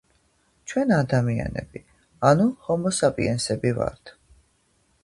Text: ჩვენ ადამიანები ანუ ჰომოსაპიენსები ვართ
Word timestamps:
ჩვენ 0.71 0.93
ადამიანები 0.95 1.83
ანუ 2.31 2.49
ჰომოსაპიენსები 2.69 3.77
ვართ 3.79 4.17